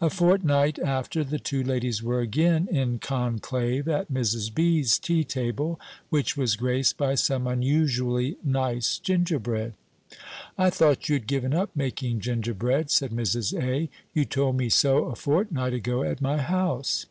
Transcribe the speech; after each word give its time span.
A 0.00 0.08
fortnight 0.08 0.78
after, 0.78 1.22
the 1.22 1.38
two 1.38 1.62
ladies 1.62 2.02
were 2.02 2.20
again 2.20 2.68
in 2.68 2.98
conclave 2.98 3.86
at 3.86 4.10
Mrs. 4.10 4.50
B.'s 4.54 4.98
tea 4.98 5.24
table, 5.24 5.78
which 6.08 6.38
was 6.38 6.56
graced 6.56 6.96
by 6.96 7.14
some 7.14 7.46
unusually 7.46 8.38
nice 8.42 8.98
gingerbread. 8.98 9.74
"I 10.56 10.70
thought 10.70 11.10
you 11.10 11.16
had 11.16 11.26
given 11.26 11.52
up 11.52 11.68
making 11.76 12.20
gingerbread," 12.20 12.90
said 12.90 13.10
Mrs. 13.10 13.62
A.; 13.62 13.90
"you 14.14 14.24
told 14.24 14.56
me 14.56 14.70
so 14.70 15.04
a 15.04 15.14
fortnight 15.14 15.74
ago 15.74 16.02
at 16.02 16.22
my 16.22 16.38
house." 16.38 17.04